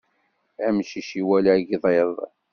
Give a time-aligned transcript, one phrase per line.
[0.67, 2.13] Amcic iwala agḍiḍ.